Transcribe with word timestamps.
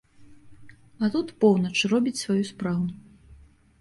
А 1.03 1.11
тут 1.15 1.27
поўнач 1.45 1.75
робіць 1.93 2.17
сваю 2.23 2.41
справу. 2.51 2.85